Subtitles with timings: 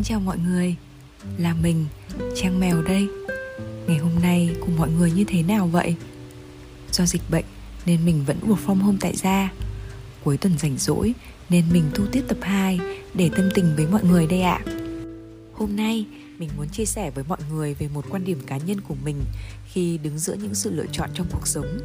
[0.00, 0.74] Xin chào mọi người.
[1.38, 1.86] Là mình,
[2.36, 3.08] Trang Mèo đây.
[3.86, 5.94] Ngày hôm nay cùng mọi người như thế nào vậy?
[6.92, 7.44] Do dịch bệnh
[7.86, 9.52] nên mình vẫn work from home tại gia.
[10.24, 11.14] Cuối tuần rảnh rỗi
[11.48, 12.80] nên mình thu tiếp tập 2
[13.14, 14.60] để tâm tình với mọi người đây ạ.
[15.52, 16.06] Hôm nay
[16.38, 19.16] mình muốn chia sẻ với mọi người về một quan điểm cá nhân của mình
[19.72, 21.78] khi đứng giữa những sự lựa chọn trong cuộc sống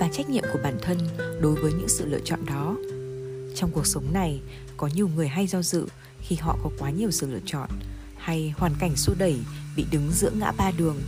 [0.00, 0.98] và trách nhiệm của bản thân
[1.40, 2.76] đối với những sự lựa chọn đó.
[3.54, 4.40] Trong cuộc sống này
[4.76, 5.86] có nhiều người hay do dự
[6.28, 7.68] khi họ có quá nhiều sự lựa chọn
[8.18, 9.38] hay hoàn cảnh xô đẩy
[9.76, 11.00] bị đứng giữa ngã ba đường.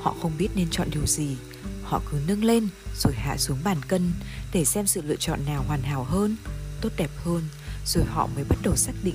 [0.00, 1.36] Họ không biết nên chọn điều gì.
[1.82, 4.12] Họ cứ nâng lên rồi hạ xuống bàn cân
[4.52, 6.36] để xem sự lựa chọn nào hoàn hảo hơn,
[6.80, 7.42] tốt đẹp hơn,
[7.86, 9.14] rồi họ mới bắt đầu xác định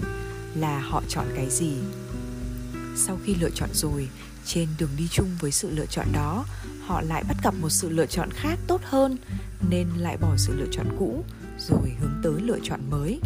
[0.56, 1.74] là họ chọn cái gì.
[2.96, 4.10] Sau khi lựa chọn rồi,
[4.46, 6.46] trên đường đi chung với sự lựa chọn đó,
[6.86, 9.18] họ lại bắt gặp một sự lựa chọn khác tốt hơn
[9.70, 11.24] nên lại bỏ sự lựa chọn cũ
[11.60, 13.20] rồi hướng tới lựa chọn mới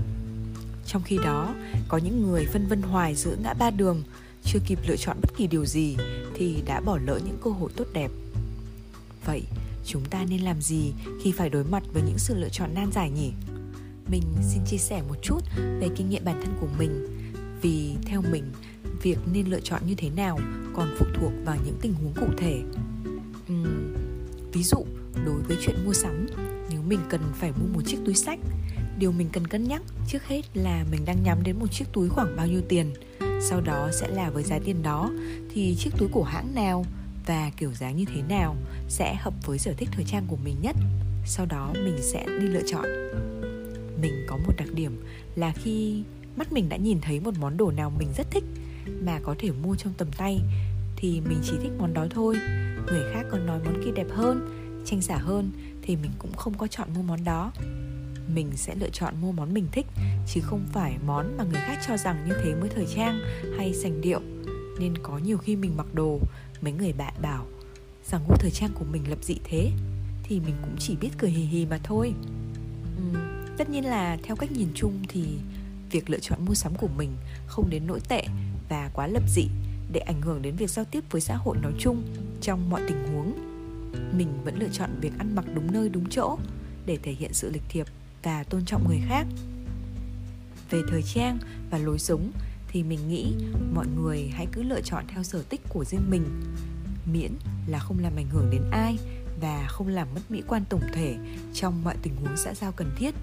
[0.85, 1.55] trong khi đó
[1.87, 4.03] có những người phân vân hoài giữa ngã ba đường
[4.43, 5.97] chưa kịp lựa chọn bất kỳ điều gì
[6.33, 8.11] thì đã bỏ lỡ những cơ hội tốt đẹp.
[9.25, 9.43] Vậy
[9.85, 12.91] chúng ta nên làm gì khi phải đối mặt với những sự lựa chọn nan
[12.91, 13.31] giải nhỉ?
[14.11, 17.07] Mình xin chia sẻ một chút về kinh nghiệm bản thân của mình.
[17.61, 18.51] Vì theo mình
[19.01, 20.39] việc nên lựa chọn như thế nào
[20.75, 22.61] còn phụ thuộc vào những tình huống cụ thể.
[23.53, 23.95] Uhm,
[24.53, 24.85] ví dụ
[25.25, 26.27] đối với chuyện mua sắm
[26.69, 28.39] nếu mình cần phải mua một chiếc túi sách
[28.99, 32.09] điều mình cần cân nhắc trước hết là mình đang nhắm đến một chiếc túi
[32.09, 32.93] khoảng bao nhiêu tiền.
[33.41, 35.11] Sau đó sẽ là với giá tiền đó.
[35.53, 36.85] Thì chiếc túi của hãng nào
[37.25, 38.55] và kiểu dáng như thế nào
[38.87, 40.75] sẽ hợp với sở thích thời trang của mình nhất.
[41.25, 42.85] Sau đó mình sẽ đi lựa chọn.
[44.01, 45.03] Mình có một đặc điểm
[45.35, 46.03] là khi
[46.35, 48.43] mắt mình đã nhìn thấy một món đồ nào mình rất thích
[49.01, 50.39] mà có thể mua trong tầm tay,
[50.95, 52.35] thì mình chỉ thích món đó thôi.
[52.87, 54.49] Người khác còn nói món kia đẹp hơn,
[54.85, 57.51] tranh giả hơn thì mình cũng không có chọn mua món đó
[58.33, 59.85] mình sẽ lựa chọn mua món mình thích
[60.27, 63.19] chứ không phải món mà người khác cho rằng như thế mới thời trang
[63.57, 64.21] hay sành điệu.
[64.79, 66.19] Nên có nhiều khi mình mặc đồ
[66.61, 67.45] mấy người bạn bảo
[68.05, 69.71] rằng gu thời trang của mình lập dị thế
[70.23, 72.13] thì mình cũng chỉ biết cười hì hì mà thôi.
[72.97, 73.15] Uhm,
[73.57, 75.37] tất nhiên là theo cách nhìn chung thì
[75.91, 77.11] việc lựa chọn mua sắm của mình
[77.47, 78.25] không đến nỗi tệ
[78.69, 79.47] và quá lập dị
[79.91, 82.03] để ảnh hưởng đến việc giao tiếp với xã hội nói chung
[82.41, 83.33] trong mọi tình huống.
[84.17, 86.37] Mình vẫn lựa chọn việc ăn mặc đúng nơi đúng chỗ
[86.85, 87.87] để thể hiện sự lịch thiệp
[88.25, 89.27] và tôn trọng người khác.
[90.69, 91.37] Về thời trang
[91.69, 92.31] và lối sống
[92.67, 93.33] thì mình nghĩ
[93.73, 96.23] mọi người hãy cứ lựa chọn theo sở thích của riêng mình.
[97.13, 97.31] Miễn
[97.67, 98.97] là không làm ảnh hưởng đến ai
[99.41, 101.15] và không làm mất mỹ quan tổng thể
[101.53, 103.15] trong mọi tình huống xã giao cần thiết.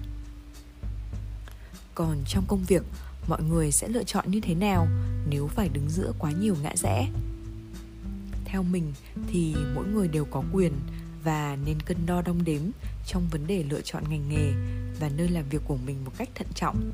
[1.95, 2.83] Còn trong công việc,
[3.27, 4.87] mọi người sẽ lựa chọn như thế nào
[5.29, 7.09] nếu phải đứng giữa quá nhiều ngã rẽ?
[8.45, 8.93] Theo mình
[9.27, 10.73] thì mỗi người đều có quyền
[11.23, 12.61] và nên cân đo đong đếm
[13.05, 14.51] trong vấn đề lựa chọn ngành nghề
[14.99, 16.91] và nơi làm việc của mình một cách thận trọng.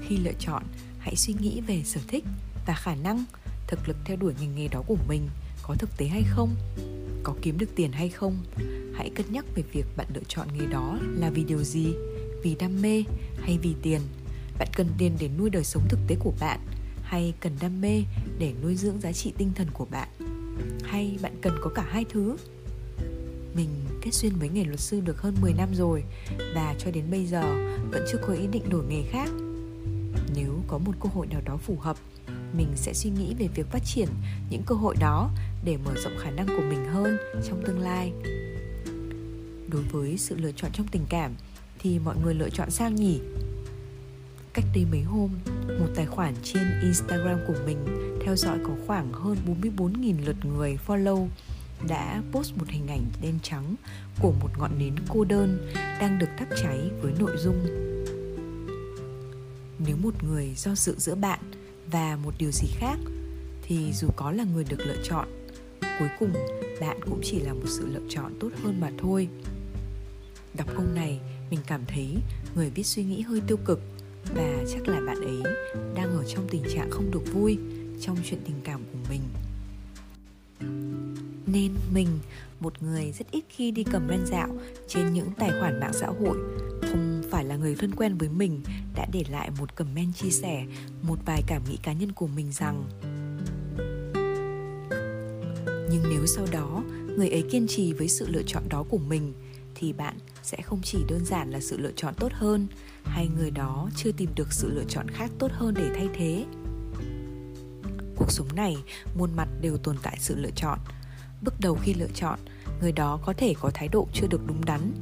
[0.00, 0.62] Khi lựa chọn,
[0.98, 2.24] hãy suy nghĩ về sở thích
[2.66, 3.24] và khả năng,
[3.66, 5.28] thực lực theo đuổi ngành nghề đó của mình
[5.62, 6.54] có thực tế hay không,
[7.22, 8.44] có kiếm được tiền hay không.
[8.94, 11.86] Hãy cân nhắc về việc bạn lựa chọn nghề đó là vì điều gì,
[12.42, 13.04] vì đam mê
[13.40, 14.00] hay vì tiền.
[14.58, 16.60] Bạn cần tiền để nuôi đời sống thực tế của bạn
[17.02, 18.02] hay cần đam mê
[18.38, 20.08] để nuôi dưỡng giá trị tinh thần của bạn?
[20.84, 22.36] Hay bạn cần có cả hai thứ?
[23.56, 23.68] Mình
[24.02, 26.04] kết duyên với nghề luật sư được hơn 10 năm rồi
[26.54, 27.42] và cho đến bây giờ
[27.90, 29.30] vẫn chưa có ý định đổi nghề khác.
[30.34, 31.96] Nếu có một cơ hội nào đó phù hợp,
[32.52, 34.08] mình sẽ suy nghĩ về việc phát triển
[34.50, 35.30] những cơ hội đó
[35.64, 37.16] để mở rộng khả năng của mình hơn
[37.48, 38.12] trong tương lai.
[39.70, 41.34] Đối với sự lựa chọn trong tình cảm
[41.78, 43.20] thì mọi người lựa chọn sao nhỉ?
[44.52, 45.30] Cách đây mấy hôm,
[45.78, 47.78] một tài khoản trên Instagram của mình
[48.24, 51.28] theo dõi có khoảng hơn 44.000 lượt người follow
[51.88, 53.74] đã post một hình ảnh đen trắng
[54.20, 57.66] của một ngọn nến cô đơn đang được thắp cháy với nội dung.
[59.86, 61.40] Nếu một người do dự giữa bạn
[61.90, 62.98] và một điều gì khác,
[63.62, 65.28] thì dù có là người được lựa chọn,
[65.98, 66.32] cuối cùng
[66.80, 69.28] bạn cũng chỉ là một sự lựa chọn tốt hơn mà thôi.
[70.54, 71.20] Đọc câu này,
[71.50, 72.16] mình cảm thấy
[72.54, 73.80] người viết suy nghĩ hơi tiêu cực
[74.34, 75.54] và chắc là bạn ấy
[75.94, 77.58] đang ở trong tình trạng không được vui
[78.00, 79.20] trong chuyện tình cảm của mình
[81.46, 82.08] nên mình,
[82.60, 84.48] một người rất ít khi đi cầm ren dạo
[84.88, 86.38] trên những tài khoản mạng xã hội.
[86.82, 88.62] Không phải là người thân quen với mình
[88.94, 90.66] đã để lại một comment chia sẻ,
[91.02, 92.84] một vài cảm nghĩ cá nhân của mình rằng.
[95.90, 96.82] Nhưng nếu sau đó
[97.16, 99.32] người ấy kiên trì với sự lựa chọn đó của mình,
[99.74, 102.66] thì bạn sẽ không chỉ đơn giản là sự lựa chọn tốt hơn,
[103.04, 106.44] hay người đó chưa tìm được sự lựa chọn khác tốt hơn để thay thế.
[108.16, 108.76] Cuộc sống này,
[109.18, 110.78] muôn mặt đều tồn tại sự lựa chọn
[111.42, 112.38] bước đầu khi lựa chọn,
[112.80, 114.92] người đó có thể có thái độ chưa được đúng đắn.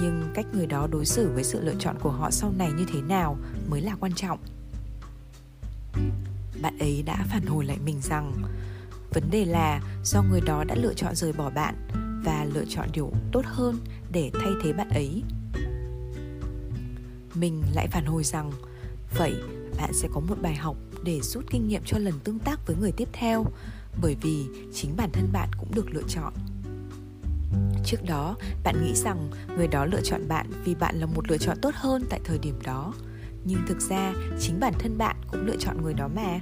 [0.00, 2.84] Nhưng cách người đó đối xử với sự lựa chọn của họ sau này như
[2.92, 3.36] thế nào
[3.70, 4.38] mới là quan trọng.
[6.62, 8.32] Bạn ấy đã phản hồi lại mình rằng,
[9.14, 11.74] vấn đề là do người đó đã lựa chọn rời bỏ bạn
[12.24, 13.78] và lựa chọn điều tốt hơn
[14.12, 15.22] để thay thế bạn ấy.
[17.34, 18.52] Mình lại phản hồi rằng,
[19.16, 19.34] vậy,
[19.76, 22.76] bạn sẽ có một bài học để rút kinh nghiệm cho lần tương tác với
[22.76, 23.44] người tiếp theo
[24.00, 26.32] bởi vì chính bản thân bạn cũng được lựa chọn.
[27.84, 31.38] Trước đó, bạn nghĩ rằng người đó lựa chọn bạn vì bạn là một lựa
[31.38, 32.94] chọn tốt hơn tại thời điểm đó.
[33.44, 36.40] Nhưng thực ra, chính bản thân bạn cũng lựa chọn người đó mà.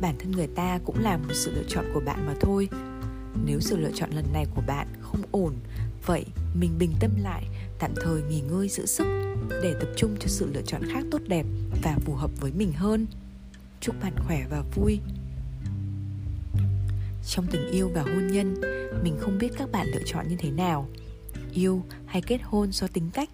[0.00, 2.68] Bản thân người ta cũng là một sự lựa chọn của bạn mà thôi.
[3.44, 5.54] Nếu sự lựa chọn lần này của bạn không ổn,
[6.06, 6.24] vậy
[6.54, 7.44] mình bình tâm lại,
[7.78, 9.06] tạm thời nghỉ ngơi giữ sức
[9.62, 11.46] để tập trung cho sự lựa chọn khác tốt đẹp
[11.82, 13.06] và phù hợp với mình hơn.
[13.80, 15.00] Chúc bạn khỏe và vui
[17.26, 18.54] trong tình yêu và hôn nhân,
[19.02, 20.88] mình không biết các bạn lựa chọn như thế nào.
[21.52, 23.30] Yêu hay kết hôn do tính cách,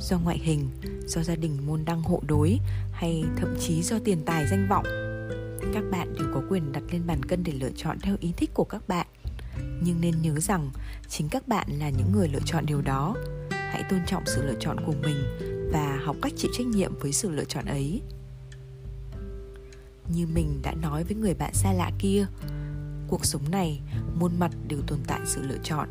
[0.00, 0.68] do ngoại hình,
[1.06, 2.58] do gia đình môn đăng hộ đối,
[2.92, 4.84] hay thậm chí do tiền tài danh vọng.
[5.74, 8.50] Các bạn đều có quyền đặt lên bàn cân để lựa chọn theo ý thích
[8.54, 9.06] của các bạn.
[9.82, 10.70] Nhưng nên nhớ rằng,
[11.08, 13.16] chính các bạn là những người lựa chọn điều đó.
[13.50, 15.16] Hãy tôn trọng sự lựa chọn của mình
[15.72, 18.02] và học cách chịu trách nhiệm với sự lựa chọn ấy.
[20.14, 22.26] Như mình đã nói với người bạn xa lạ kia
[23.12, 23.80] cuộc sống này
[24.18, 25.88] muôn mặt đều tồn tại sự lựa chọn.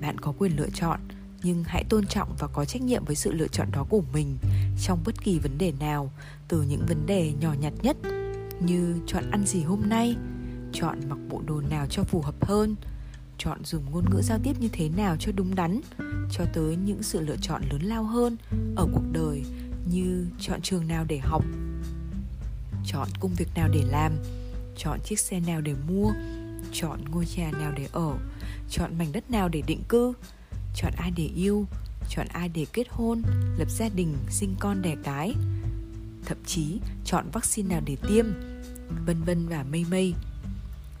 [0.00, 1.00] Bạn có quyền lựa chọn,
[1.42, 4.36] nhưng hãy tôn trọng và có trách nhiệm với sự lựa chọn đó của mình
[4.82, 6.12] trong bất kỳ vấn đề nào,
[6.48, 7.96] từ những vấn đề nhỏ nhặt nhất
[8.60, 10.16] như chọn ăn gì hôm nay,
[10.72, 12.76] chọn mặc bộ đồ nào cho phù hợp hơn,
[13.38, 15.80] chọn dùng ngôn ngữ giao tiếp như thế nào cho đúng đắn,
[16.32, 18.36] cho tới những sự lựa chọn lớn lao hơn
[18.76, 19.44] ở cuộc đời
[19.90, 21.44] như chọn trường nào để học,
[22.86, 24.12] chọn công việc nào để làm
[24.84, 26.12] chọn chiếc xe nào để mua,
[26.72, 28.18] chọn ngôi nhà nào để ở,
[28.70, 30.12] chọn mảnh đất nào để định cư,
[30.74, 31.66] chọn ai để yêu,
[32.08, 33.22] chọn ai để kết hôn,
[33.58, 35.34] lập gia đình, sinh con, đẻ cái,
[36.26, 38.26] thậm chí chọn vaccine nào để tiêm,
[39.06, 40.14] vân vân và mây mây.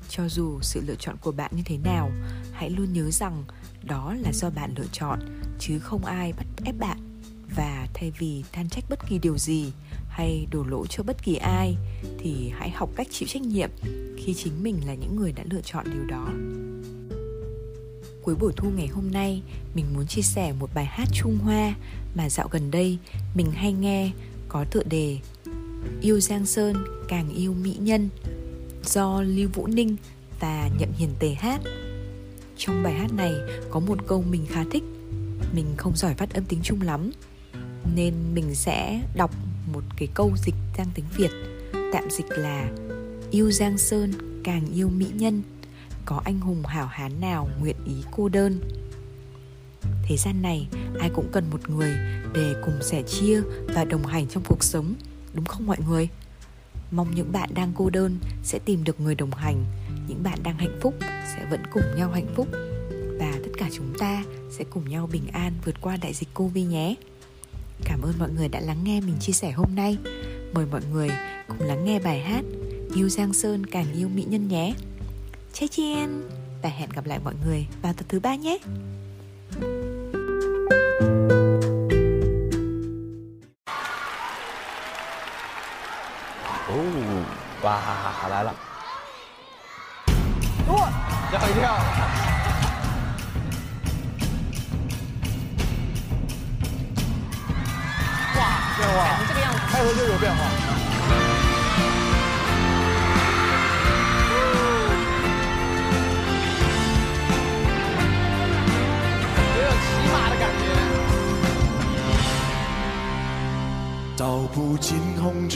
[0.08, 2.10] Cho dù sự lựa chọn của bạn như thế nào,
[2.52, 3.44] hãy luôn nhớ rằng
[3.82, 5.20] đó là do bạn lựa chọn,
[5.58, 6.98] chứ không ai bắt ép bạn.
[7.56, 9.72] Và thay vì than trách bất kỳ điều gì
[10.12, 11.76] hay đổ lỗi cho bất kỳ ai
[12.18, 13.70] thì hãy học cách chịu trách nhiệm
[14.16, 16.28] khi chính mình là những người đã lựa chọn điều đó.
[18.22, 19.42] Cuối buổi thu ngày hôm nay,
[19.74, 21.74] mình muốn chia sẻ một bài hát trung hoa
[22.14, 22.98] mà dạo gần đây
[23.34, 24.10] mình hay nghe
[24.48, 25.18] có tựa đề
[26.00, 28.08] yêu giang sơn càng yêu mỹ nhân
[28.84, 29.96] do lưu vũ ninh
[30.40, 31.60] và nhậm hiền tề hát.
[32.56, 33.32] Trong bài hát này
[33.70, 34.84] có một câu mình khá thích,
[35.54, 37.10] mình không giỏi phát âm tiếng trung lắm,
[37.94, 39.30] nên mình sẽ đọc
[39.72, 41.30] một cái câu dịch sang tiếng việt.
[41.92, 42.70] Tạm dịch là,
[43.30, 44.12] yêu giang sơn
[44.44, 45.42] càng yêu mỹ nhân,
[46.04, 48.60] có anh hùng hảo hán nào nguyện ý cô đơn?
[50.02, 50.68] Thế gian này,
[51.00, 51.92] ai cũng cần một người
[52.34, 53.40] để cùng sẻ chia
[53.74, 54.94] và đồng hành trong cuộc sống,
[55.34, 56.08] đúng không mọi người?
[56.90, 59.64] Mong những bạn đang cô đơn sẽ tìm được người đồng hành,
[60.08, 62.48] những bạn đang hạnh phúc sẽ vẫn cùng nhau hạnh phúc.
[63.18, 66.66] Và tất cả chúng ta sẽ cùng nhau bình an vượt qua đại dịch covid
[66.66, 66.94] nhé.
[67.84, 69.98] Cảm ơn mọi người đã lắng nghe mình chia sẻ hôm nay.
[70.52, 71.10] Mời mọi người
[71.48, 72.44] cùng lắng nghe bài hát
[72.94, 74.74] Yêu Giang Sơn càng yêu mỹ nhân nhé.
[75.52, 76.28] Chai chiên
[76.62, 78.58] và hẹn gặp lại mọi người vào tập thứ ba nhé.
[86.72, 87.26] Oh,
[87.62, 88.54] wow, lại lắm.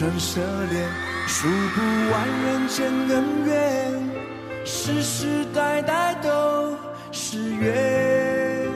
[0.06, 0.38] 红尘奢
[0.70, 0.88] 恋，
[1.26, 1.80] 数不
[2.12, 3.92] 完人间恩怨，
[4.64, 6.76] 世世代代都
[7.10, 8.68] 是缘。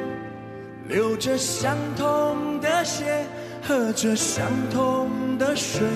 [0.89, 3.25] 流着相同的血，
[3.63, 5.87] 喝着相同的水，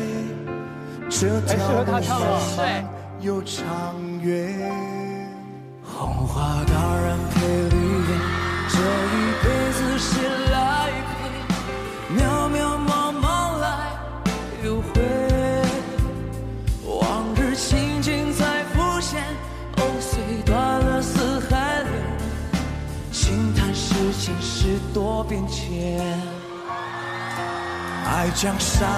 [1.11, 2.15] 这条路上
[3.19, 4.71] 有长远。
[5.83, 7.74] 红花当然配
[25.29, 26.01] 变迁。
[28.07, 28.89] 爱江山，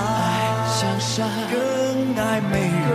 [1.50, 2.90] 更爱美人，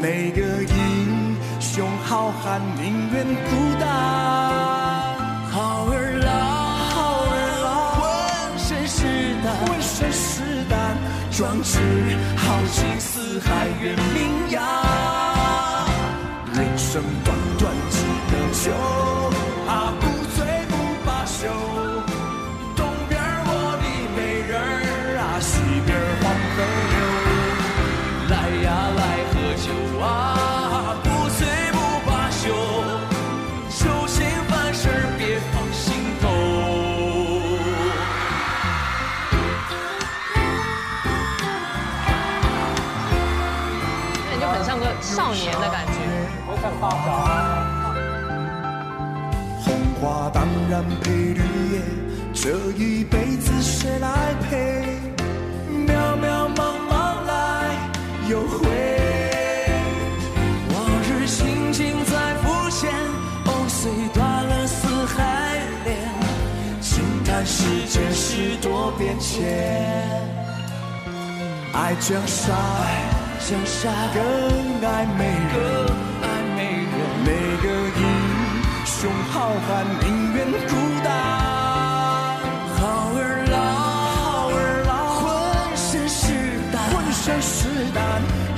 [0.00, 3.86] 每个英雄好汉宁愿孤单。
[5.50, 6.28] 好儿郎，
[7.96, 8.00] 浑
[8.58, 8.98] 身是
[10.68, 10.96] 胆。
[11.30, 11.78] 壮志
[12.36, 14.60] 豪情四海远名扬。
[16.52, 17.96] 人生短短几
[18.28, 18.72] 个秋，
[52.48, 54.08] 这一辈子谁来
[54.48, 54.82] 陪？
[55.86, 57.76] 渺渺茫茫来
[58.26, 58.66] 又回，
[60.72, 62.90] 往日情景再浮现，
[63.44, 65.94] 藕，虽断了丝还连，
[66.80, 69.44] 轻叹世间事多变迁。
[71.74, 72.56] 爱江山，
[73.46, 76.26] 江山更爱美人，更爱
[76.56, 76.96] 美人。
[77.26, 77.28] 每
[77.62, 77.68] 个
[78.00, 78.02] 英
[78.86, 80.72] 雄好汉宁愿孤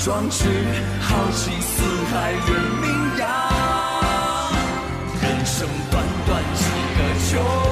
[0.02, 0.49] 壮志
[1.02, 2.40] 豪情四海远
[2.80, 3.28] 名扬
[5.21, 6.64] 人生短短几
[6.97, 7.69] 个秋。